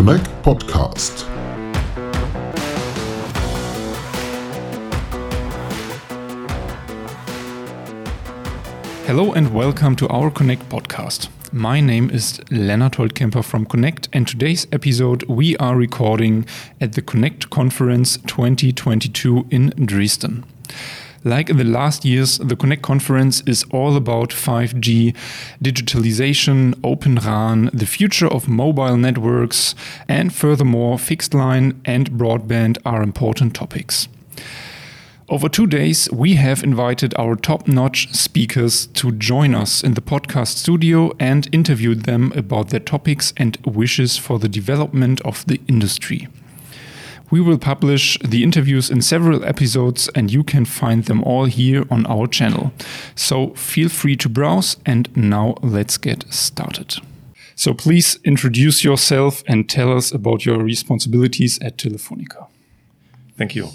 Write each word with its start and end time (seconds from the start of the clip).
Connect 0.00 0.24
Podcast. 0.42 1.26
Hello 9.04 9.34
and 9.34 9.52
welcome 9.52 9.94
to 9.96 10.08
our 10.08 10.30
Connect 10.30 10.66
podcast. 10.70 11.28
My 11.52 11.82
name 11.82 12.08
is 12.08 12.38
Lennart 12.48 12.94
Holtkemper 12.94 13.44
from 13.44 13.66
Connect, 13.66 14.08
and 14.14 14.26
today's 14.26 14.66
episode 14.72 15.24
we 15.24 15.54
are 15.58 15.76
recording 15.76 16.46
at 16.80 16.94
the 16.94 17.02
Connect 17.02 17.50
Conference 17.50 18.16
2022 18.26 19.48
in 19.50 19.68
Dresden. 19.84 20.44
Like 21.22 21.50
in 21.50 21.58
the 21.58 21.64
last 21.64 22.06
years, 22.06 22.38
the 22.38 22.56
Connect 22.56 22.80
conference 22.80 23.42
is 23.46 23.64
all 23.72 23.94
about 23.94 24.30
5G, 24.30 25.14
digitalization, 25.62 26.78
Open 26.82 27.16
RAN, 27.16 27.68
the 27.74 27.84
future 27.84 28.26
of 28.26 28.48
mobile 28.48 28.96
networks, 28.96 29.74
and 30.08 30.34
furthermore, 30.34 30.98
fixed 30.98 31.34
line 31.34 31.78
and 31.84 32.10
broadband 32.12 32.78
are 32.86 33.02
important 33.02 33.54
topics. 33.54 34.08
Over 35.28 35.50
two 35.50 35.66
days, 35.66 36.10
we 36.10 36.36
have 36.36 36.64
invited 36.64 37.14
our 37.18 37.36
top 37.36 37.68
notch 37.68 38.12
speakers 38.14 38.86
to 38.94 39.12
join 39.12 39.54
us 39.54 39.84
in 39.84 39.94
the 39.94 40.00
podcast 40.00 40.56
studio 40.56 41.12
and 41.20 41.48
interviewed 41.52 42.04
them 42.04 42.32
about 42.34 42.70
their 42.70 42.80
topics 42.80 43.34
and 43.36 43.58
wishes 43.66 44.16
for 44.16 44.38
the 44.38 44.48
development 44.48 45.20
of 45.20 45.46
the 45.46 45.60
industry. 45.68 46.28
We 47.30 47.40
will 47.40 47.58
publish 47.58 48.18
the 48.24 48.42
interviews 48.42 48.90
in 48.90 49.02
several 49.02 49.44
episodes, 49.44 50.08
and 50.16 50.32
you 50.32 50.42
can 50.42 50.64
find 50.64 51.04
them 51.04 51.22
all 51.22 51.44
here 51.44 51.84
on 51.88 52.04
our 52.06 52.26
channel. 52.26 52.72
So 53.14 53.54
feel 53.54 53.88
free 53.88 54.16
to 54.16 54.28
browse, 54.28 54.76
and 54.84 55.08
now 55.16 55.54
let's 55.62 55.96
get 55.96 56.24
started. 56.32 56.96
So 57.54 57.72
please 57.72 58.18
introduce 58.24 58.82
yourself 58.82 59.44
and 59.46 59.68
tell 59.68 59.96
us 59.96 60.10
about 60.12 60.44
your 60.44 60.58
responsibilities 60.58 61.58
at 61.60 61.76
Telefonica. 61.76 62.48
Thank 63.36 63.54
you. 63.54 63.68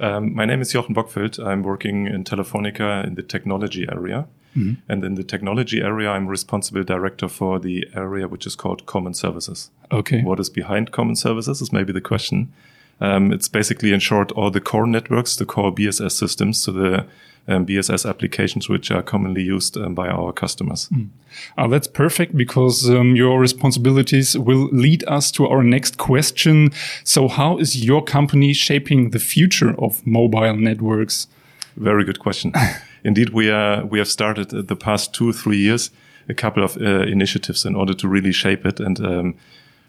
Um, 0.00 0.34
my 0.34 0.44
name 0.44 0.60
is 0.60 0.72
Jochen 0.72 0.94
Bockfeld. 0.94 1.38
I'm 1.38 1.62
working 1.62 2.06
in 2.06 2.24
Telefonica 2.24 3.06
in 3.06 3.14
the 3.14 3.22
technology 3.22 3.86
area. 3.88 4.26
Mm-hmm. 4.56 4.80
And 4.90 5.04
in 5.04 5.14
the 5.14 5.22
technology 5.22 5.80
area, 5.82 6.10
I'm 6.10 6.26
responsible 6.26 6.82
director 6.82 7.28
for 7.28 7.58
the 7.58 7.86
area 7.94 8.26
which 8.26 8.46
is 8.46 8.56
called 8.56 8.86
Common 8.86 9.14
Services. 9.14 9.70
Okay. 9.92 10.22
What 10.22 10.40
is 10.40 10.50
behind 10.50 10.90
Common 10.90 11.14
Services 11.14 11.60
is 11.60 11.72
maybe 11.72 11.92
the 11.92 12.00
question. 12.00 12.52
Um, 13.00 13.32
it's 13.32 13.48
basically, 13.48 13.92
in 13.92 14.00
short, 14.00 14.32
all 14.32 14.50
the 14.50 14.60
core 14.60 14.86
networks, 14.86 15.36
the 15.36 15.44
core 15.44 15.72
BSS 15.72 16.12
systems, 16.12 16.60
so 16.60 16.72
the 16.72 17.06
um, 17.48 17.66
BSS 17.66 18.08
applications 18.08 18.68
which 18.68 18.90
are 18.90 19.02
commonly 19.02 19.42
used 19.42 19.76
um, 19.76 19.94
by 19.94 20.08
our 20.08 20.32
customers. 20.32 20.88
Mm. 20.88 21.08
Uh, 21.56 21.68
that's 21.68 21.86
perfect 21.86 22.36
because 22.36 22.88
um, 22.88 23.14
your 23.14 23.38
responsibilities 23.38 24.36
will 24.36 24.68
lead 24.72 25.04
us 25.06 25.30
to 25.32 25.46
our 25.46 25.62
next 25.62 25.98
question. 25.98 26.72
So, 27.04 27.28
how 27.28 27.58
is 27.58 27.84
your 27.84 28.02
company 28.02 28.52
shaping 28.52 29.10
the 29.10 29.18
future 29.18 29.74
of 29.78 30.04
mobile 30.06 30.56
networks? 30.56 31.28
Very 31.76 32.04
good 32.04 32.18
question. 32.18 32.52
Indeed, 33.04 33.30
we 33.30 33.50
are 33.50 33.84
we 33.84 33.98
have 33.98 34.08
started 34.08 34.48
the 34.50 34.76
past 34.76 35.14
two 35.14 35.32
three 35.32 35.58
years 35.58 35.90
a 36.28 36.34
couple 36.34 36.64
of 36.64 36.76
uh, 36.76 37.02
initiatives 37.02 37.64
in 37.64 37.76
order 37.76 37.94
to 37.94 38.08
really 38.08 38.32
shape 38.32 38.66
it 38.66 38.80
and 38.80 38.98
um, 39.00 39.34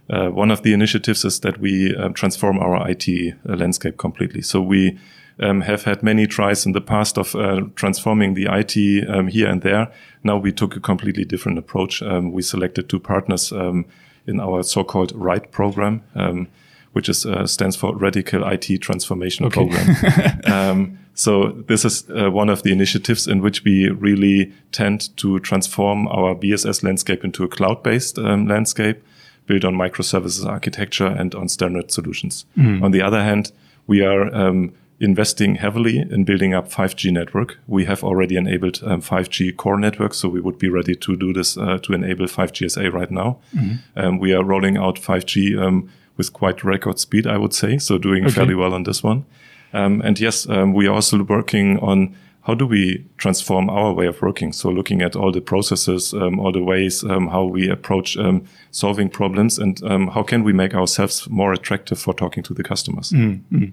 uh, 0.09 0.29
one 0.29 0.51
of 0.51 0.61
the 0.63 0.73
initiatives 0.73 1.25
is 1.25 1.39
that 1.41 1.59
we 1.59 1.95
uh, 1.95 2.09
transform 2.09 2.59
our 2.59 2.89
IT 2.89 3.07
uh, 3.07 3.55
landscape 3.55 3.97
completely. 3.97 4.41
So 4.41 4.61
we 4.61 4.97
um, 5.39 5.61
have 5.61 5.83
had 5.83 6.01
many 6.01 6.27
tries 6.27 6.65
in 6.65 6.71
the 6.71 6.81
past 6.81 7.17
of 7.17 7.35
uh, 7.35 7.61
transforming 7.75 8.33
the 8.33 8.47
IT 8.49 9.09
um, 9.09 9.27
here 9.27 9.47
and 9.47 9.61
there. 9.61 9.91
Now 10.23 10.37
we 10.37 10.51
took 10.51 10.75
a 10.75 10.79
completely 10.79 11.25
different 11.25 11.57
approach. 11.57 12.01
Um, 12.01 12.31
we 12.31 12.41
selected 12.41 12.89
two 12.89 12.99
partners 12.99 13.51
um, 13.51 13.85
in 14.25 14.39
our 14.39 14.63
so-called 14.63 15.11
RITE 15.13 15.51
program, 15.51 16.03
um, 16.15 16.47
which 16.93 17.09
is 17.09 17.25
uh, 17.25 17.45
stands 17.45 17.75
for 17.75 17.95
Radical 17.95 18.47
IT 18.47 18.81
Transformation 18.81 19.45
okay. 19.45 19.67
Program. 19.67 20.41
Um, 20.47 20.99
so 21.13 21.49
this 21.67 21.83
is 21.83 22.07
uh, 22.11 22.29
one 22.29 22.47
of 22.47 22.61
the 22.61 22.71
initiatives 22.71 23.27
in 23.27 23.41
which 23.41 23.63
we 23.63 23.89
really 23.89 24.53
tend 24.71 25.15
to 25.17 25.39
transform 25.39 26.07
our 26.09 26.35
BSS 26.35 26.83
landscape 26.83 27.23
into 27.23 27.43
a 27.43 27.47
cloud-based 27.47 28.19
landscape 28.19 29.01
built 29.47 29.65
on 29.65 29.73
microservices 29.75 30.45
architecture 30.45 31.07
and 31.07 31.33
on 31.33 31.49
standard 31.49 31.91
solutions. 31.91 32.45
Mm. 32.57 32.83
On 32.83 32.91
the 32.91 33.01
other 33.01 33.23
hand, 33.23 33.51
we 33.87 34.01
are 34.01 34.33
um, 34.35 34.73
investing 34.99 35.55
heavily 35.55 35.99
in 35.99 36.23
building 36.23 36.53
up 36.53 36.69
5G 36.69 37.11
network. 37.11 37.57
We 37.67 37.85
have 37.85 38.03
already 38.03 38.35
enabled 38.35 38.81
um, 38.83 39.01
5G 39.01 39.55
core 39.55 39.79
network, 39.79 40.13
so 40.13 40.27
we 40.27 40.41
would 40.41 40.59
be 40.59 40.69
ready 40.69 40.95
to 40.95 41.15
do 41.15 41.33
this 41.33 41.57
uh, 41.57 41.77
to 41.79 41.93
enable 41.93 42.25
5GSA 42.25 42.91
right 42.91 43.11
now. 43.11 43.39
Mm. 43.55 43.79
Um, 43.95 44.19
we 44.19 44.33
are 44.33 44.43
rolling 44.43 44.77
out 44.77 44.95
5G 44.95 45.59
um, 45.59 45.89
with 46.17 46.33
quite 46.33 46.63
record 46.63 46.99
speed, 46.99 47.27
I 47.27 47.37
would 47.37 47.53
say, 47.53 47.77
so 47.77 47.97
doing 47.97 48.25
okay. 48.25 48.33
fairly 48.33 48.55
well 48.55 48.73
on 48.73 48.83
this 48.83 49.03
one. 49.03 49.25
Um, 49.73 50.01
and 50.01 50.19
yes, 50.19 50.49
um, 50.49 50.73
we 50.73 50.87
are 50.87 50.93
also 50.93 51.23
working 51.23 51.77
on 51.79 52.15
how 52.47 52.55
do 52.55 52.65
we 52.65 53.05
transform 53.17 53.69
our 53.69 53.93
way 53.93 54.07
of 54.07 54.21
working? 54.21 54.53
So 54.53 54.69
looking 54.69 55.01
at 55.01 55.17
all 55.17 55.33
the 55.33 55.41
processes, 55.41 56.13
um, 56.13 56.39
all 56.39 56.53
the 56.53 56.63
ways 56.63 57.03
um, 57.03 57.27
how 57.27 57.43
we 57.43 57.69
approach 57.69 58.15
um, 58.17 58.45
solving 58.71 59.09
problems, 59.09 59.59
and 59.59 59.83
um, 59.83 60.07
how 60.07 60.23
can 60.23 60.45
we 60.45 60.53
make 60.53 60.73
ourselves 60.73 61.29
more 61.29 61.51
attractive 61.51 61.99
for 61.99 62.13
talking 62.13 62.43
to 62.43 62.53
the 62.53 62.63
customers? 62.63 63.11
Mm 63.11 63.43
-hmm. 63.51 63.71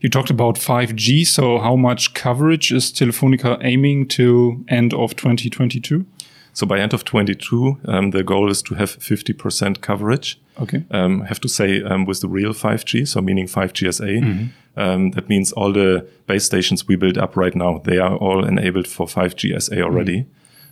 You 0.00 0.08
talked 0.08 0.30
about 0.30 0.58
5G. 0.58 1.24
So 1.24 1.58
how 1.58 1.76
much 1.76 2.12
coverage 2.12 2.74
is 2.74 2.92
Telefonica 2.92 3.58
aiming 3.60 4.08
to 4.08 4.56
end 4.66 4.94
of 4.94 5.14
2022? 5.14 6.04
So 6.52 6.66
by 6.66 6.78
end 6.78 6.94
of 6.94 7.02
22, 7.02 7.78
um, 7.84 8.10
the 8.10 8.22
goal 8.22 8.50
is 8.50 8.62
to 8.62 8.74
have 8.74 8.96
50% 8.98 9.80
coverage. 9.80 10.36
Okay. 10.56 10.84
Um, 10.90 11.20
have 11.20 11.40
to 11.40 11.48
say 11.48 11.82
um, 11.82 12.06
with 12.06 12.20
the 12.20 12.28
real 12.28 12.52
5G, 12.52 13.06
so 13.06 13.20
meaning 13.20 13.48
5GSA. 13.50 14.20
Mm 14.20 14.24
-hmm. 14.24 14.48
Um, 14.76 15.10
that 15.12 15.28
means 15.28 15.52
all 15.52 15.72
the 15.72 16.06
base 16.26 16.44
stations 16.44 16.88
we 16.88 16.96
build 16.96 17.18
up 17.18 17.36
right 17.36 17.54
now, 17.54 17.78
they 17.78 17.98
are 17.98 18.16
all 18.16 18.44
enabled 18.44 18.88
for 18.88 19.06
5G 19.06 19.60
SA 19.60 19.82
already. 19.82 20.26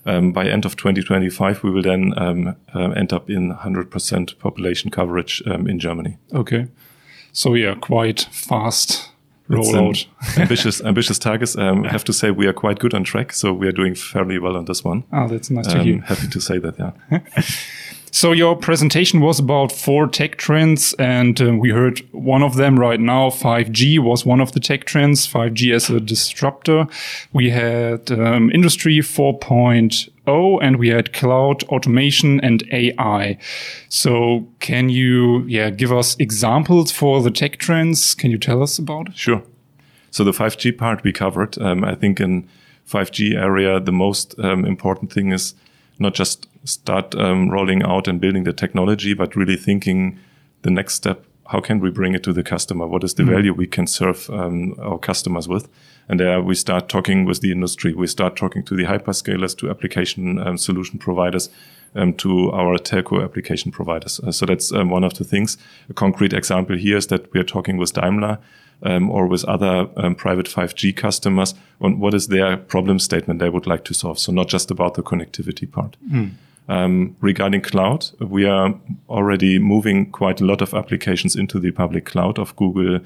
Mm 0.05 0.13
-hmm. 0.13 0.33
by 0.33 0.51
end 0.51 0.67
of 0.67 0.75
2025, 0.75 1.61
we 1.63 1.71
will 1.71 1.83
then 1.83 2.19
um, 2.19 2.57
uh, 2.75 2.97
end 2.97 3.13
up 3.13 3.31
in 3.31 3.53
100% 3.53 4.39
population 4.39 4.91
coverage 4.91 5.43
um, 5.47 5.67
in 5.67 5.79
Germany. 5.79 6.17
Okay. 6.33 6.67
So 7.33 7.55
yeah, 7.55 7.79
quite 7.79 8.29
fast 8.31 9.13
rollout. 9.49 10.07
ambitious, 10.37 10.83
ambitious 10.83 11.19
targets. 11.19 11.57
Um, 11.57 11.85
I 11.85 11.89
have 11.89 12.05
to 12.05 12.13
say 12.13 12.31
we 12.31 12.47
are 12.47 12.53
quite 12.53 12.79
good 12.79 12.95
on 12.95 13.05
track, 13.05 13.33
so 13.33 13.53
we 13.53 13.67
are 13.67 13.73
doing 13.73 13.97
fairly 13.97 14.39
well 14.39 14.57
on 14.57 14.65
this 14.65 14.85
one. 14.85 15.03
Oh, 15.13 15.29
that's 15.29 15.51
nice 15.51 15.69
um, 15.69 15.79
to 15.79 15.85
hear. 15.85 16.01
Happy 16.01 16.29
to 16.29 16.41
say 16.41 16.59
that. 16.59 16.79
Yeah. 16.79 16.91
so 18.15 18.33
your 18.33 18.55
presentation 18.55 19.23
was 19.23 19.39
about 19.39 19.73
four 19.73 20.07
tech 20.07 20.37
trends, 20.37 20.93
and 20.99 21.41
uh, 21.41 21.55
we 21.55 21.71
heard 21.71 22.01
one 22.13 22.43
of 22.43 22.57
them 22.57 22.79
right 22.79 23.01
now. 23.01 23.31
5G 23.31 24.01
was 24.01 24.27
one 24.27 24.39
of 24.39 24.53
the 24.53 24.61
tech 24.61 24.85
trends. 24.85 25.27
5G 25.27 25.75
as 25.75 25.89
a 25.89 25.99
disruptor. 25.99 26.87
We 27.33 27.49
had 27.49 28.11
um, 28.11 28.51
Industry 28.51 28.99
4.0, 28.99 30.59
and 30.61 30.77
we 30.77 30.89
had 30.89 31.15
cloud 31.15 31.65
automation 31.65 32.39
and 32.41 32.63
AI. 32.71 33.39
So 33.89 34.47
can 34.61 34.91
you, 34.91 35.47
yeah, 35.47 35.71
give 35.71 35.91
us 35.91 36.15
examples 36.19 36.93
for 36.93 37.23
the 37.23 37.31
tech 37.31 37.57
trends? 37.57 38.15
Can 38.15 38.31
you 38.31 38.37
tell 38.39 38.63
us 38.63 38.79
about 38.79 39.09
it? 39.09 39.17
Sure. 39.17 39.43
So 40.11 40.23
the 40.23 40.33
5G 40.33 40.77
part 40.77 41.03
we 41.03 41.15
covered. 41.15 41.57
Um, 41.57 41.83
I 41.83 41.95
think 41.95 42.21
in 42.21 42.47
5G 42.87 43.35
area, 43.35 43.81
the 43.81 43.91
most 43.91 44.39
um, 44.39 44.67
important 44.67 45.11
thing 45.11 45.33
is 45.33 45.55
not 45.99 46.13
just 46.13 46.47
start 46.65 47.15
um, 47.15 47.51
rolling 47.51 47.83
out 47.83 48.09
and 48.09 48.21
building 48.21 48.45
the 48.45 48.53
technology, 48.53 49.15
but 49.15 49.37
really 49.37 49.57
thinking 49.57 50.19
the 50.63 50.71
next 50.71 50.95
step. 50.95 51.25
How 51.49 51.61
can 51.61 51.81
we 51.81 51.91
bring 51.91 52.15
it 52.15 52.23
to 52.23 52.33
the 52.33 52.43
customer? 52.43 52.87
What 52.87 53.05
is 53.05 53.15
the 53.15 53.25
mm 53.25 53.31
value 53.31 53.53
we 53.53 53.67
can 53.67 53.87
serve 53.87 54.31
um, 54.31 54.75
our 54.81 54.99
customers 54.99 55.49
with? 55.49 55.69
And 56.09 56.19
there 56.19 56.41
we 56.41 56.55
start 56.55 56.89
talking 56.89 57.25
with 57.25 57.41
the 57.41 57.53
industry. 57.53 57.95
We 57.95 58.07
start 58.07 58.37
talking 58.37 58.63
to 58.65 58.77
the 58.77 58.85
hyperscalers, 58.85 59.57
to 59.59 59.71
application 59.71 60.39
um, 60.39 60.57
solution 60.57 60.99
providers, 60.99 61.51
um, 61.95 62.15
to 62.15 62.51
our 62.53 62.79
telco 62.79 63.23
application 63.23 63.71
providers. 63.71 64.21
Uh, 64.21 64.33
so 64.33 64.47
that's 64.47 64.73
um, 64.73 64.91
one 64.91 65.05
of 65.05 65.15
the 65.15 65.25
things. 65.25 65.59
A 65.91 65.95
concrete 65.95 66.33
example 66.33 66.77
here 66.77 66.97
is 66.97 67.09
that 67.09 67.33
we 67.33 67.41
are 67.41 67.45
talking 67.45 67.77
with 67.77 67.93
Daimler 67.93 68.39
um, 68.83 69.11
or 69.11 69.27
with 69.27 69.45
other 69.45 69.89
um, 69.97 70.15
private 70.15 70.47
5G 70.47 70.97
customers 70.97 71.55
on 71.81 71.99
what 71.99 72.15
is 72.15 72.29
their 72.29 72.57
problem 72.57 72.99
statement 72.99 73.41
they 73.41 73.51
would 73.51 73.67
like 73.67 73.85
to 73.85 73.95
solve. 73.95 74.19
So 74.19 74.33
not 74.33 74.49
just 74.49 74.71
about 74.71 74.95
the 74.95 75.03
connectivity 75.03 75.71
part. 75.71 75.97
Mm. 76.11 76.33
Um, 76.69 77.17
regarding 77.21 77.63
cloud, 77.63 78.11
we 78.21 78.45
are 78.45 78.75
already 79.09 79.59
moving 79.59 80.11
quite 80.11 80.41
a 80.41 80.45
lot 80.45 80.63
of 80.63 80.75
applications 80.75 81.35
into 81.35 81.59
the 81.59 81.73
public 81.73 82.05
cloud 82.05 82.39
of 82.39 82.55
Google, 82.57 83.01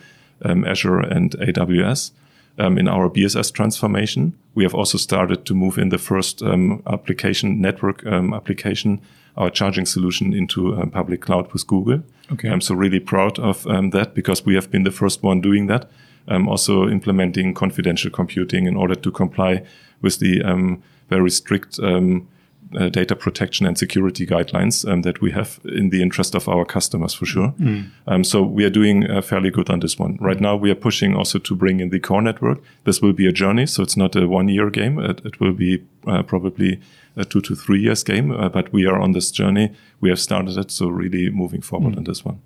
um, 0.45 0.65
Azure, 0.65 1.01
and 1.01 1.33
AWS 1.33 2.11
um, 2.59 2.79
in 2.79 2.89
our 2.89 3.09
BSS 3.09 3.53
transformation. 3.53 4.35
We 4.55 4.65
have 4.65 4.75
also 4.75 4.99
started 4.99 5.47
to 5.47 5.55
move 5.55 5.79
in 5.79 5.89
the 5.89 5.99
first 5.99 6.43
um, 6.43 6.83
application 6.87 7.61
network 7.61 8.05
um, 8.07 8.35
application, 8.35 9.01
our 9.37 9.51
charging 9.51 9.87
solution 9.87 10.33
into 10.35 10.75
um, 10.77 10.91
public 10.91 11.23
cloud 11.23 11.53
with 11.53 11.67
Google. 11.67 12.03
Okay. 12.33 12.49
I'm 12.49 12.61
so 12.61 12.75
really 12.75 13.01
proud 13.01 13.39
of 13.39 13.67
um, 13.67 13.91
that 13.91 14.15
because 14.15 14.45
we 14.45 14.55
have 14.55 14.71
been 14.71 14.85
the 14.85 14.91
first 14.91 15.23
one 15.23 15.41
doing 15.41 15.67
that. 15.67 15.91
Um, 16.29 16.49
also 16.49 16.89
implementing 16.89 17.55
confidential 17.55 18.11
computing 18.11 18.67
in 18.67 18.77
order 18.77 18.97
to 18.97 19.13
comply 19.13 19.63
with 20.03 20.19
the 20.19 20.43
very 21.09 21.31
strict 21.31 21.79
uh, 22.75 22.89
data 22.89 23.15
protection 23.15 23.67
and 23.67 23.79
security 23.79 24.27
guidelines 24.27 24.89
um, 24.91 25.03
that 25.03 25.21
we 25.21 25.31
have 25.33 25.61
in 25.65 25.91
the 25.91 26.03
interest 26.03 26.35
of 26.35 26.49
our 26.49 26.65
customers 26.65 27.15
for 27.15 27.27
sure. 27.27 27.55
Mm. 27.59 27.91
Um, 28.07 28.25
so 28.25 28.43
we 28.43 28.65
are 28.65 28.71
doing 28.71 29.09
uh, 29.09 29.23
fairly 29.23 29.51
good 29.51 29.71
on 29.71 29.81
this 29.81 29.99
one. 29.99 30.19
Right 30.21 30.41
now, 30.41 30.57
we 30.57 30.71
are 30.71 30.77
pushing 30.77 31.15
also 31.15 31.39
to 31.39 31.55
bring 31.55 31.81
in 31.81 31.91
the 31.91 32.01
core 32.01 32.23
network. 32.23 32.61
This 32.85 33.01
will 33.01 33.13
be 33.13 33.27
a 33.27 33.33
journey, 33.33 33.67
so 33.67 33.83
it's 33.83 33.97
not 33.97 34.17
a 34.17 34.27
one 34.27 34.49
year 34.49 34.71
game. 34.71 34.99
It, 34.99 35.21
it 35.25 35.41
will 35.41 35.53
be 35.53 35.85
uh, 36.07 36.23
probably 36.23 36.81
a 37.17 37.25
two 37.25 37.41
to 37.43 37.55
three 37.55 37.81
years 37.81 38.03
game, 38.03 38.31
uh, 38.31 38.49
but 38.49 38.73
we 38.73 38.87
are 38.87 38.99
on 38.99 39.13
this 39.13 39.31
journey. 39.31 39.73
We 40.01 40.09
have 40.09 40.21
started 40.21 40.57
it, 40.59 40.71
so 40.71 40.89
really 40.89 41.31
moving 41.31 41.63
forward 41.63 41.95
mm. 41.95 41.99
on 41.99 42.05
this 42.05 42.25
one. 42.25 42.41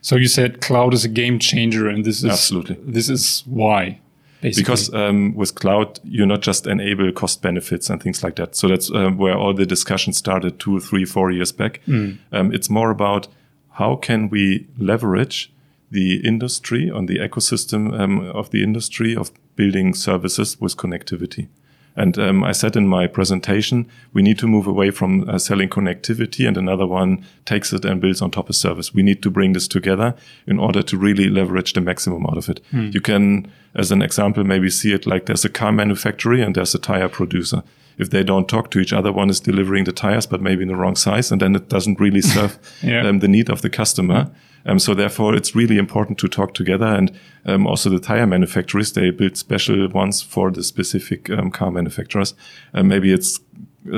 So 0.00 0.16
you 0.16 0.28
said 0.28 0.60
cloud 0.60 0.94
is 0.94 1.04
a 1.04 1.08
game 1.08 1.38
changer, 1.38 1.88
and 1.88 2.04
this 2.04 2.18
is 2.18 2.30
absolutely 2.30 2.76
this 2.82 3.08
is 3.08 3.42
why. 3.46 4.00
Basically. 4.46 4.62
Because 4.62 4.94
um, 4.94 5.34
with 5.34 5.56
cloud, 5.56 5.98
you 6.04 6.24
not 6.24 6.40
just 6.40 6.68
enable 6.68 7.10
cost 7.10 7.42
benefits 7.42 7.90
and 7.90 8.00
things 8.00 8.22
like 8.22 8.36
that. 8.36 8.54
So 8.54 8.68
that's 8.68 8.92
um, 8.92 9.18
where 9.18 9.36
all 9.36 9.52
the 9.52 9.66
discussion 9.66 10.12
started 10.12 10.60
two, 10.60 10.78
three, 10.78 11.04
four 11.04 11.32
years 11.32 11.50
back. 11.50 11.80
Mm. 11.88 12.18
Um, 12.30 12.54
it's 12.54 12.70
more 12.70 12.90
about 12.90 13.26
how 13.70 13.96
can 13.96 14.28
we 14.28 14.68
leverage 14.78 15.52
the 15.90 16.24
industry 16.24 16.88
on 16.88 17.06
the 17.06 17.18
ecosystem 17.18 17.98
um, 17.98 18.20
of 18.20 18.50
the 18.50 18.62
industry 18.62 19.16
of 19.16 19.32
building 19.56 19.94
services 19.94 20.60
with 20.60 20.76
connectivity. 20.76 21.48
And 21.96 22.18
um, 22.18 22.44
I 22.44 22.52
said 22.52 22.76
in 22.76 22.86
my 22.86 23.06
presentation, 23.06 23.88
we 24.12 24.22
need 24.22 24.38
to 24.40 24.46
move 24.46 24.66
away 24.66 24.90
from 24.90 25.28
uh, 25.28 25.38
selling 25.38 25.70
connectivity 25.70 26.46
and 26.46 26.56
another 26.56 26.86
one 26.86 27.24
takes 27.46 27.72
it 27.72 27.84
and 27.84 28.00
builds 28.00 28.20
on 28.20 28.30
top 28.30 28.50
a 28.50 28.52
service. 28.52 28.94
We 28.94 29.02
need 29.02 29.22
to 29.22 29.30
bring 29.30 29.54
this 29.54 29.66
together 29.66 30.14
in 30.46 30.58
order 30.58 30.82
to 30.82 30.98
really 30.98 31.28
leverage 31.28 31.72
the 31.72 31.80
maximum 31.80 32.26
out 32.26 32.36
of 32.36 32.48
it. 32.50 32.60
Hmm. 32.70 32.90
You 32.92 33.00
can, 33.00 33.50
as 33.74 33.90
an 33.90 34.02
example, 34.02 34.44
maybe 34.44 34.68
see 34.68 34.92
it 34.92 35.06
like 35.06 35.24
there's 35.24 35.44
a 35.44 35.48
car 35.48 35.72
manufacturer 35.72 36.34
and 36.34 36.54
there's 36.54 36.74
a 36.74 36.78
tire 36.78 37.08
producer. 37.08 37.62
If 37.98 38.10
they 38.10 38.22
don't 38.22 38.48
talk 38.48 38.70
to 38.72 38.78
each 38.78 38.92
other, 38.92 39.12
one 39.12 39.30
is 39.30 39.40
delivering 39.40 39.84
the 39.84 39.92
tires, 39.92 40.26
but 40.26 40.42
maybe 40.42 40.62
in 40.62 40.68
the 40.68 40.76
wrong 40.76 40.96
size, 40.96 41.32
and 41.32 41.40
then 41.40 41.54
it 41.54 41.68
doesn't 41.68 42.00
really 42.00 42.20
serve 42.34 42.58
yeah. 42.82 43.06
um, 43.06 43.20
the 43.20 43.28
need 43.28 43.50
of 43.50 43.62
the 43.62 43.70
customer. 43.70 44.30
Um, 44.66 44.78
so 44.78 44.94
therefore, 44.94 45.34
it's 45.34 45.54
really 45.54 45.78
important 45.78 46.18
to 46.18 46.28
talk 46.28 46.52
together. 46.54 46.86
And 46.86 47.12
um, 47.44 47.66
also 47.66 47.88
the 47.88 48.00
tire 48.00 48.26
manufacturers, 48.26 48.92
they 48.92 49.10
build 49.10 49.36
special 49.36 49.88
ones 49.88 50.22
for 50.22 50.50
the 50.50 50.62
specific 50.62 51.30
um, 51.30 51.50
car 51.50 51.70
manufacturers. 51.70 52.34
And 52.72 52.88
maybe 52.88 53.12
it's 53.12 53.38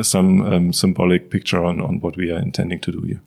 some 0.02 0.42
um, 0.42 0.72
symbolic 0.72 1.30
picture 1.30 1.64
on, 1.64 1.80
on 1.80 2.00
what 2.00 2.16
we 2.16 2.30
are 2.30 2.38
intending 2.38 2.80
to 2.80 2.92
do 2.92 3.00
here. 3.00 3.22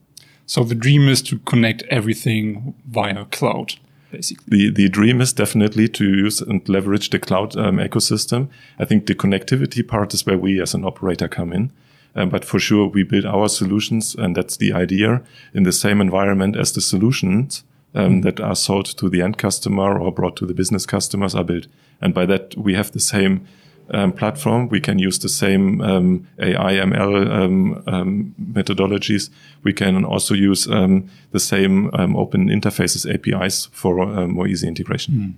So 0.46 0.64
the 0.64 0.74
dream 0.74 1.08
is 1.08 1.22
to 1.22 1.38
connect 1.40 1.82
everything 1.84 2.74
via 2.86 3.24
cloud. 3.26 3.74
Basically. 4.12 4.44
The 4.46 4.70
the 4.70 4.88
dream 4.88 5.20
is 5.22 5.32
definitely 5.32 5.88
to 5.88 6.04
use 6.04 6.42
and 6.42 6.68
leverage 6.68 7.08
the 7.10 7.18
cloud 7.18 7.56
um, 7.56 7.78
ecosystem. 7.78 8.48
I 8.78 8.84
think 8.84 9.06
the 9.06 9.14
connectivity 9.14 9.82
part 9.82 10.12
is 10.14 10.26
where 10.26 10.38
we 10.38 10.60
as 10.62 10.74
an 10.74 10.84
operator 10.84 11.28
come 11.28 11.52
in. 11.52 11.70
Um, 12.14 12.28
but 12.28 12.44
for 12.44 12.60
sure, 12.60 12.86
we 12.88 13.04
build 13.04 13.24
our 13.24 13.48
solutions, 13.48 14.14
and 14.14 14.36
that's 14.36 14.58
the 14.58 14.74
idea, 14.74 15.22
in 15.54 15.62
the 15.62 15.72
same 15.72 16.02
environment 16.02 16.56
as 16.56 16.72
the 16.72 16.82
solutions 16.82 17.64
um, 17.94 18.20
that 18.20 18.38
are 18.38 18.54
sold 18.54 18.86
to 18.98 19.08
the 19.08 19.22
end 19.22 19.38
customer 19.38 19.98
or 19.98 20.12
brought 20.12 20.36
to 20.36 20.46
the 20.46 20.54
business 20.54 20.86
customers 20.86 21.34
are 21.34 21.44
built. 21.44 21.66
And 22.00 22.12
by 22.12 22.26
that, 22.26 22.54
we 22.54 22.74
have 22.74 22.92
the 22.92 23.00
same 23.00 23.46
um, 23.92 24.12
platform. 24.12 24.68
We 24.68 24.80
can 24.80 24.98
use 24.98 25.18
the 25.18 25.28
same 25.28 25.80
um, 25.80 26.26
AI, 26.38 26.74
ML 26.74 27.30
um, 27.30 27.82
um, 27.86 28.34
methodologies. 28.52 29.30
We 29.62 29.72
can 29.72 30.04
also 30.04 30.34
use 30.34 30.68
um, 30.68 31.08
the 31.30 31.40
same 31.40 31.90
open 31.94 32.48
interfaces 32.48 33.06
APIs 33.12 33.66
for 33.72 34.26
more 34.26 34.46
easy 34.46 34.66
integration. 34.66 35.14
Mm. 35.14 35.34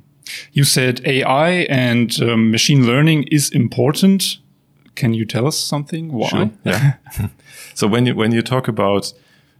You 0.53 0.65
said 0.65 1.01
AI 1.05 1.67
and 1.69 2.19
machine 2.51 2.87
learning 2.87 3.25
is 3.25 3.51
important 3.51 4.39
can 4.95 5.15
you 5.15 5.25
tell 5.25 5.47
us 5.47 5.57
something? 5.57 6.12
Why? 6.12 6.29
Sure. 6.29 6.50
Yeah. 6.65 6.95
so 7.75 7.87
when 7.87 8.07
you 8.07 8.15
when 8.15 8.33
you 8.33 8.43
talk 8.43 8.69
about 8.69 9.12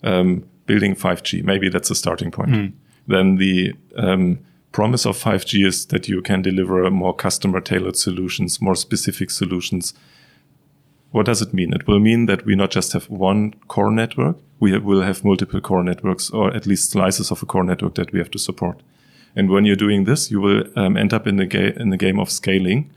um, 0.03 0.45
building 0.67 0.95
5G, 0.95 1.43
maybe 1.43 1.69
that's 1.69 1.91
a 1.91 1.95
starting 1.95 2.31
point. 2.31 2.51
Mm. 2.51 2.73
Then 3.07 3.37
the 3.37 3.75
um, 3.97 4.39
promise 4.75 5.07
of 5.07 5.17
5G 5.17 5.65
is 5.65 5.87
that 5.87 6.09
you 6.09 6.21
can 6.21 6.43
deliver 6.43 6.91
more 6.91 7.15
customer 7.15 7.61
tailored 7.61 7.97
solutions, 7.97 8.61
more 8.61 8.75
specific 8.75 9.31
solutions. 9.31 9.95
What 11.13 11.27
does 11.27 11.41
it 11.41 11.55
mean? 11.55 11.73
It 11.73 11.87
will 11.87 12.01
mean 12.01 12.27
that 12.27 12.45
we 12.45 12.57
not 12.57 12.73
just 12.73 12.93
have 12.93 13.09
one 13.09 13.55
core 13.69 13.93
network, 13.93 14.37
we 14.59 14.77
will 14.77 15.03
have 15.03 15.25
multiple 15.25 15.61
core 15.61 15.85
networks 15.85 16.29
or 16.29 16.53
at 16.53 16.67
least 16.67 16.91
slices 16.91 17.31
of 17.31 17.41
a 17.41 17.47
core 17.47 17.63
network 17.63 17.95
that 17.95 18.13
we 18.13 18.19
have 18.19 18.33
to 18.33 18.39
support. 18.39 18.81
And 19.37 19.49
when 19.49 19.65
you're 19.65 19.77
doing 19.77 20.05
this, 20.05 20.33
you 20.33 20.41
will 20.41 20.65
um, 20.77 20.97
end 20.97 21.15
up 21.15 21.29
in 21.29 21.37
the, 21.37 21.47
ga- 21.47 21.77
in 21.77 21.91
the 21.91 21.97
game 21.97 22.19
of 22.19 22.29
scaling 22.29 22.91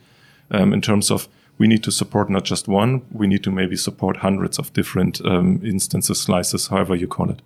um, 0.49 0.73
in 0.73 0.81
terms 0.81 1.11
of 1.11 1.27
we 1.59 1.67
need 1.67 1.83
to 1.83 1.91
support 1.91 2.27
not 2.27 2.43
just 2.43 2.67
one, 2.67 3.03
we 3.11 3.27
need 3.27 3.43
to 3.43 3.51
maybe 3.51 3.75
support 3.75 4.17
hundreds 4.17 4.57
of 4.57 4.73
different 4.73 5.23
um, 5.25 5.61
instances, 5.63 6.19
slices, 6.19 6.67
however 6.67 6.95
you 6.95 7.07
call 7.07 7.29
it. 7.29 7.41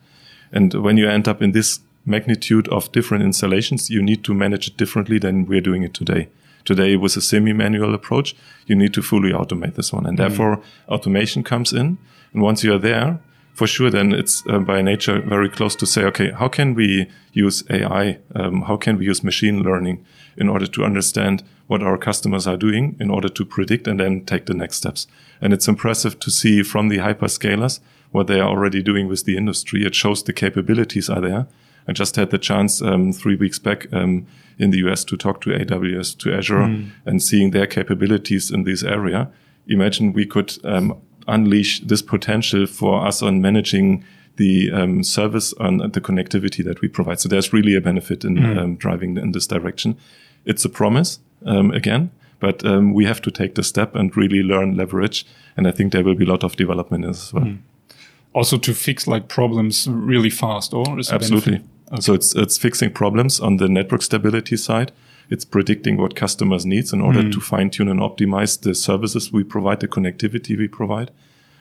And 0.54 0.74
when 0.74 0.96
you 0.96 1.10
end 1.10 1.28
up 1.28 1.42
in 1.42 1.52
this 1.52 1.82
magnitude 2.06 2.68
of 2.70 2.92
different 2.92 3.24
installations, 3.24 3.90
you 3.90 4.02
need 4.02 4.24
to 4.24 4.34
manage 4.34 4.68
it 4.68 4.78
differently 4.78 5.20
than 5.20 5.46
we're 5.46 5.62
doing 5.62 5.84
it 5.84 5.94
today. 5.94 6.30
Today, 6.64 6.96
with 6.96 7.18
a 7.18 7.22
semi-manual 7.22 7.94
approach, 7.94 8.36
you 8.68 8.76
need 8.76 8.94
to 8.94 9.02
fully 9.02 9.32
automate 9.32 9.76
this 9.76 9.92
one. 9.92 10.06
And 10.06 10.18
mm-hmm. 10.18 10.28
therefore, 10.28 10.62
automation 10.88 11.44
comes 11.44 11.74
in. 11.74 11.98
And 12.34 12.42
once 12.42 12.64
you 12.64 12.74
are 12.74 12.78
there, 12.78 13.20
for 13.54 13.68
sure, 13.68 13.90
then 13.90 14.14
it's 14.14 14.44
uh, 14.48 14.60
by 14.60 14.82
nature 14.82 15.22
very 15.22 15.50
close 15.50 15.76
to 15.76 15.86
say, 15.86 16.04
okay, 16.06 16.32
how 16.32 16.48
can 16.48 16.74
we 16.74 17.10
use 17.34 17.64
AI? 17.70 18.20
Um, 18.34 18.64
how 18.64 18.78
can 18.78 18.98
we 18.98 19.06
use 19.06 19.24
machine 19.24 19.62
learning 19.62 20.06
in 20.38 20.48
order 20.48 20.68
to 20.68 20.86
understand 20.86 21.44
what 21.68 21.84
our 21.84 21.98
customers 21.98 22.48
are 22.48 22.58
doing 22.58 22.96
in 23.00 23.10
order 23.10 23.30
to 23.30 23.46
predict 23.46 23.88
and 23.88 24.00
then 24.00 24.26
take 24.26 24.46
the 24.46 24.54
next 24.54 24.78
steps? 24.78 25.08
And 25.42 25.54
it's 25.54 25.68
impressive 25.68 26.20
to 26.20 26.32
see 26.32 26.64
from 26.64 26.88
the 26.90 26.98
hyperscalers 26.98 27.80
what 28.12 28.28
they 28.28 28.40
are 28.40 28.50
already 28.50 28.82
doing 28.82 29.08
with 29.08 29.26
the 29.26 29.38
industry. 29.38 29.86
It 29.86 29.96
shows 29.96 30.24
the 30.24 30.34
capabilities 30.34 31.10
are 31.10 31.22
there. 31.22 31.48
I 31.88 31.94
just 31.94 32.16
had 32.16 32.30
the 32.30 32.38
chance 32.38 32.82
um, 32.82 33.12
three 33.12 33.36
weeks 33.36 33.60
back 33.60 33.92
um, 33.94 34.28
in 34.58 34.72
the 34.72 34.78
US 34.80 35.04
to 35.06 35.18
talk 35.18 35.42
to 35.42 35.50
AWS, 35.50 36.18
to 36.20 36.34
Azure, 36.34 36.56
mm. 36.56 36.92
and 37.06 37.22
seeing 37.22 37.52
their 37.52 37.68
capabilities 37.68 38.52
in 38.52 38.64
this 38.64 38.84
area. 38.84 39.30
Imagine 39.68 40.14
we 40.14 40.26
could 40.26 40.58
um, 40.64 41.02
unleash 41.28 41.82
this 41.82 42.02
potential 42.02 42.66
for 42.66 43.06
us 43.06 43.22
on 43.22 43.42
managing 43.42 44.04
the 44.38 44.72
um, 44.72 45.04
service 45.04 45.54
and 45.60 45.94
the 45.94 46.02
connectivity 46.02 46.64
that 46.64 46.82
we 46.82 46.88
provide. 46.88 47.20
So 47.20 47.30
there's 47.30 47.54
really 47.54 47.76
a 47.76 47.82
benefit 47.82 48.24
in 48.24 48.38
mm. 48.38 48.58
um, 48.58 48.76
driving 48.76 49.18
in 49.18 49.32
this 49.34 49.48
direction. 49.48 49.98
It's 50.46 50.66
a 50.66 50.70
promise 50.70 51.20
um, 51.46 51.72
again, 51.72 52.12
but 52.40 52.66
um, 52.66 52.94
we 52.94 53.06
have 53.06 53.22
to 53.22 53.32
take 53.32 53.56
the 53.56 53.64
step 53.64 53.96
and 53.96 54.16
really 54.16 54.42
learn 54.42 54.76
leverage. 54.76 55.26
And 55.58 55.68
I 55.68 55.72
think 55.72 55.92
there 55.92 56.04
will 56.04 56.16
be 56.16 56.26
a 56.26 56.30
lot 56.30 56.44
of 56.44 56.56
development 56.56 57.06
as 57.06 57.34
well. 57.34 57.46
Mm. 57.46 57.60
Also 58.34 58.58
to 58.58 58.74
fix 58.74 59.08
like 59.08 59.28
problems 59.28 59.88
really 59.90 60.30
fast, 60.30 60.74
or 60.74 60.86
absolutely. 61.12 61.62
Okay. 61.92 62.02
So 62.02 62.14
it's 62.14 62.36
it's 62.36 62.58
fixing 62.58 62.92
problems 62.92 63.40
on 63.40 63.58
the 63.58 63.68
network 63.68 64.02
stability 64.02 64.58
side 64.58 64.92
it's 65.32 65.46
predicting 65.46 65.96
what 65.96 66.14
customers 66.14 66.66
needs 66.66 66.92
in 66.92 67.00
order 67.00 67.24
mm. 67.24 67.32
to 67.32 67.40
fine 67.40 67.70
tune 67.70 67.88
and 67.88 68.02
optimize 68.02 68.60
the 68.60 68.76
services 68.76 69.32
we 69.32 69.46
provide, 69.46 69.80
the 69.80 69.88
connectivity 69.88 70.58
we 70.58 70.68
provide. 70.68 71.10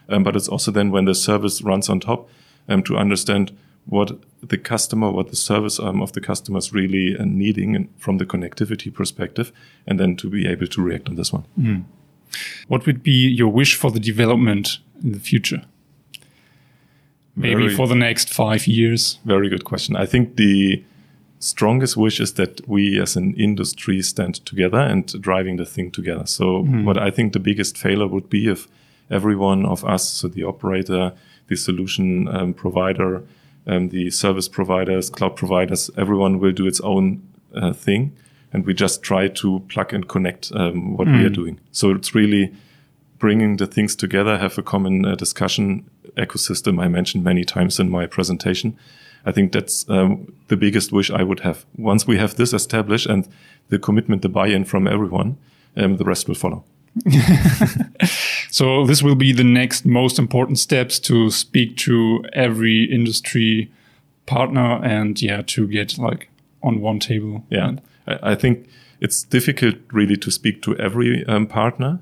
Um, 0.08 0.24
but 0.24 0.34
it's 0.34 0.48
also 0.48 0.72
then 0.72 0.90
when 0.90 1.04
the 1.04 1.14
service 1.14 1.62
runs 1.62 1.88
on 1.88 2.00
top 2.00 2.28
um, 2.68 2.82
to 2.82 2.96
understand 2.96 3.56
what 3.86 4.18
the 4.42 4.58
customer, 4.58 5.12
what 5.12 5.28
the 5.28 5.36
service 5.36 5.78
um, 5.78 6.02
of 6.02 6.12
the 6.12 6.20
customer 6.20 6.58
is 6.58 6.72
really 6.72 7.16
uh, 7.16 7.24
needing 7.24 7.88
from 7.96 8.18
the 8.18 8.26
connectivity 8.26 8.92
perspective, 8.92 9.52
and 9.86 10.00
then 10.00 10.16
to 10.16 10.28
be 10.28 10.48
able 10.48 10.66
to 10.66 10.82
react 10.82 11.08
on 11.08 11.14
this 11.14 11.32
one. 11.32 11.46
Mm. 11.58 11.84
What 12.66 12.86
would 12.86 13.04
be 13.04 13.28
your 13.28 13.48
wish 13.48 13.76
for 13.76 13.92
the 13.92 14.00
development 14.00 14.78
in 15.02 15.12
the 15.12 15.20
future? 15.20 15.62
Maybe 17.40 17.62
very, 17.62 17.74
for 17.74 17.86
the 17.88 17.94
next 17.94 18.32
five 18.32 18.66
years. 18.66 19.18
Very 19.24 19.48
good 19.48 19.64
question. 19.64 19.96
I 19.96 20.06
think 20.06 20.36
the 20.36 20.84
strongest 21.38 21.96
wish 21.96 22.20
is 22.20 22.34
that 22.34 22.66
we 22.68 23.00
as 23.00 23.16
an 23.16 23.34
industry 23.34 24.02
stand 24.02 24.44
together 24.46 24.78
and 24.78 25.06
driving 25.20 25.56
the 25.56 25.64
thing 25.64 25.90
together. 25.90 26.26
So 26.26 26.62
mm. 26.62 26.84
what 26.84 26.98
I 26.98 27.10
think 27.10 27.32
the 27.32 27.40
biggest 27.40 27.78
failure 27.78 28.06
would 28.06 28.28
be 28.28 28.48
if 28.48 28.68
every 29.10 29.34
one 29.34 29.64
of 29.64 29.84
us, 29.84 30.08
so 30.08 30.28
the 30.28 30.44
operator, 30.44 31.12
the 31.48 31.56
solution 31.56 32.28
um, 32.28 32.54
provider, 32.54 33.24
um, 33.66 33.88
the 33.88 34.10
service 34.10 34.48
providers, 34.48 35.10
cloud 35.10 35.34
providers, 35.34 35.90
everyone 35.96 36.38
will 36.38 36.52
do 36.52 36.66
its 36.66 36.80
own 36.80 37.22
uh, 37.54 37.72
thing. 37.72 38.16
And 38.52 38.66
we 38.66 38.74
just 38.74 39.02
try 39.02 39.28
to 39.28 39.60
plug 39.68 39.94
and 39.94 40.08
connect 40.08 40.52
um, 40.54 40.96
what 40.96 41.08
mm. 41.08 41.18
we 41.18 41.24
are 41.24 41.28
hmm. 41.28 41.34
doing. 41.34 41.60
So 41.70 41.92
it's 41.92 42.16
really 42.16 42.52
bringing 43.20 43.56
the 43.58 43.66
things 43.66 43.94
together, 43.94 44.38
have 44.38 44.58
a 44.58 44.62
common 44.62 45.06
uh, 45.06 45.14
discussion 45.14 45.88
ecosystem 46.16 46.82
I 46.82 46.88
mentioned 46.88 47.22
many 47.22 47.44
times 47.44 47.78
in 47.78 47.88
my 47.88 48.06
presentation 48.06 48.76
I 49.24 49.32
think 49.32 49.52
that's 49.52 49.88
um, 49.88 50.32
the 50.48 50.56
biggest 50.56 50.92
wish 50.92 51.10
I 51.10 51.22
would 51.22 51.40
have. 51.40 51.64
Once 51.76 52.06
we 52.06 52.18
have 52.18 52.36
this 52.36 52.52
established 52.52 53.06
and 53.06 53.28
the 53.68 53.78
commitment, 53.78 54.22
the 54.22 54.28
buy-in 54.28 54.64
from 54.64 54.86
everyone, 54.86 55.36
um, 55.76 55.96
the 55.96 56.04
rest 56.04 56.28
will 56.28 56.34
follow. 56.34 56.64
so 58.50 58.84
this 58.84 59.02
will 59.02 59.14
be 59.14 59.32
the 59.32 59.44
next 59.44 59.86
most 59.86 60.18
important 60.18 60.58
steps 60.58 60.98
to 60.98 61.30
speak 61.30 61.76
to 61.76 62.24
every 62.32 62.84
industry 62.84 63.70
partner 64.26 64.84
and 64.84 65.22
yeah 65.22 65.40
to 65.42 65.68
get 65.68 65.98
like 65.98 66.28
on 66.62 66.80
one 66.80 66.98
table. 66.98 67.44
Yeah, 67.48 67.76
I, 68.08 68.32
I 68.32 68.34
think 68.34 68.68
it's 69.00 69.22
difficult 69.22 69.76
really 69.92 70.16
to 70.16 70.30
speak 70.30 70.62
to 70.62 70.76
every 70.78 71.24
um, 71.26 71.46
partner, 71.46 72.00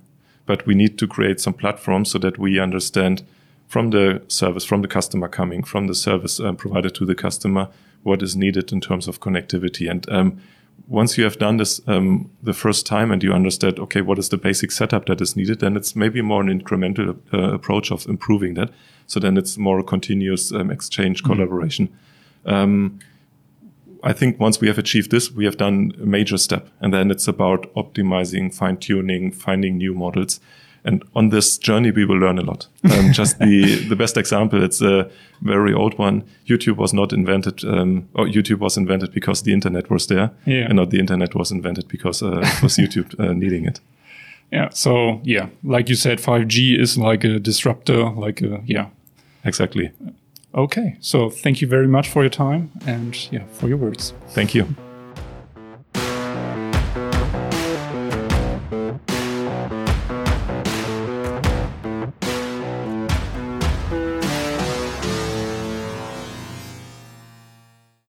but 0.49 0.67
we 0.67 0.75
need 0.75 0.97
to 0.99 1.07
create 1.07 1.41
some 1.41 1.53
platforms 1.53 2.11
so 2.11 2.19
that 2.19 2.39
we 2.39 2.59
understand 2.59 3.23
from 3.67 3.91
the 3.91 4.23
service, 4.29 4.65
from 4.65 4.81
the 4.81 4.89
customer 4.89 5.29
coming, 5.29 5.63
from 5.63 5.87
the 5.87 5.95
service 5.95 6.41
uh, 6.41 6.53
provided 6.53 6.95
to 6.95 7.05
the 7.05 7.15
customer, 7.15 7.69
what 8.03 8.23
is 8.23 8.35
needed 8.35 8.73
in 8.73 8.81
terms 8.81 9.07
of 9.09 9.21
connectivity. 9.21 9.91
And 9.91 10.11
um, 10.11 10.41
once 10.87 11.19
you 11.19 11.25
have 11.25 11.39
done 11.39 11.59
this 11.59 11.83
um, 11.87 12.31
the 12.43 12.55
first 12.55 12.87
time 12.87 13.11
and 13.13 13.23
you 13.23 13.35
understand, 13.35 13.79
okay, 13.79 14.01
what 14.01 14.19
is 14.19 14.31
the 14.31 14.39
basic 14.39 14.73
setup 14.73 15.05
that 15.05 15.21
is 15.21 15.37
needed, 15.37 15.61
then 15.61 15.77
it's 15.77 15.95
maybe 15.95 16.23
more 16.23 16.41
an 16.41 16.61
incremental 16.61 17.19
uh, 17.35 17.53
approach 17.53 17.93
of 17.93 18.07
improving 18.07 18.55
that. 18.55 18.71
So 19.07 19.21
then 19.21 19.37
it's 19.37 19.59
more 19.59 19.79
a 19.79 19.85
continuous 19.85 20.51
um, 20.51 20.71
exchange, 20.71 21.23
mm-hmm. 21.23 21.35
collaboration. 21.35 21.89
Um, 22.47 23.01
I 24.03 24.13
think 24.13 24.39
once 24.39 24.61
we 24.61 24.69
have 24.69 24.79
achieved 24.79 25.11
this, 25.11 25.31
we 25.31 25.45
have 25.45 25.57
done 25.57 25.93
a 26.01 26.07
major 26.07 26.39
step. 26.39 26.69
And 26.81 26.93
then 26.93 27.11
it's 27.11 27.29
about 27.29 27.73
optimizing, 27.75 28.55
fine 28.55 28.77
tuning, 28.77 29.33
finding 29.33 29.79
new 29.79 29.95
models. 29.95 30.41
And 30.85 31.03
on 31.15 31.31
this 31.31 31.59
journey, 31.59 31.91
we 31.91 32.05
will 32.05 32.19
learn 32.19 32.39
a 32.39 32.43
lot. 32.43 32.69
Um, 32.91 33.13
just 33.13 33.39
the, 33.39 33.87
the 33.89 33.97
best 33.97 34.17
example, 34.17 34.63
it's 34.63 34.81
a 34.81 35.11
very 35.43 35.75
old 35.75 35.99
one. 35.99 36.25
YouTube 36.47 36.77
was 36.77 36.95
not 36.95 37.13
invented, 37.13 37.65
um, 37.65 38.09
or 38.15 38.27
YouTube 38.27 38.61
was 38.61 38.77
invented 38.77 39.13
because 39.13 39.43
the 39.43 39.53
internet 39.53 39.91
was 39.91 40.07
there. 40.07 40.31
Yeah. 40.47 40.67
And 40.67 40.77
not 40.77 40.91
the 40.91 40.99
internet 40.99 41.35
was 41.35 41.51
invented 41.51 41.89
because 41.89 42.23
uh, 42.23 42.49
was 42.63 42.77
YouTube 42.79 43.19
uh, 43.19 43.33
needing 43.33 43.67
it. 43.67 43.81
Yeah. 44.53 44.71
So, 44.71 45.21
yeah, 45.25 45.49
like 45.63 45.89
you 45.89 45.95
said, 45.95 46.19
5G 46.19 46.79
is 46.79 46.97
like 46.97 47.25
a 47.25 47.39
disruptor, 47.39 48.11
like 48.11 48.41
a, 48.41 48.63
yeah. 48.65 48.87
Exactly. 49.45 49.93
Okay. 50.55 50.97
So 51.01 51.31
thank 51.31 51.61
you 51.61 51.69
very 51.69 51.89
much 51.89 52.09
for 52.09 52.23
your 52.23 52.31
time 52.31 52.71
and 52.87 53.15
yeah, 53.33 53.45
for 53.53 53.69
your 53.69 53.77
words. 53.77 54.15
Thank 54.29 54.55
you. 54.55 54.75